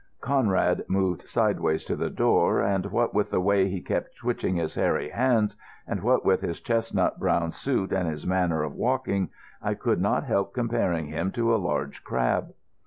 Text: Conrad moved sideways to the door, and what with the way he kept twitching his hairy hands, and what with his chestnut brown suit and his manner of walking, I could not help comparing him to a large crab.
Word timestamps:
Conrad 0.21 0.83
moved 0.87 1.27
sideways 1.29 1.83
to 1.83 1.95
the 1.95 2.09
door, 2.09 2.59
and 2.59 2.87
what 2.87 3.13
with 3.13 3.29
the 3.29 3.39
way 3.39 3.69
he 3.69 3.81
kept 3.81 4.17
twitching 4.17 4.55
his 4.55 4.73
hairy 4.73 5.09
hands, 5.09 5.55
and 5.85 6.01
what 6.01 6.25
with 6.25 6.41
his 6.41 6.59
chestnut 6.59 7.19
brown 7.19 7.51
suit 7.51 7.91
and 7.93 8.07
his 8.09 8.25
manner 8.25 8.63
of 8.63 8.73
walking, 8.73 9.29
I 9.61 9.75
could 9.75 10.01
not 10.01 10.23
help 10.23 10.55
comparing 10.55 11.05
him 11.09 11.31
to 11.33 11.53
a 11.53 11.57
large 11.61 12.03
crab. 12.03 12.49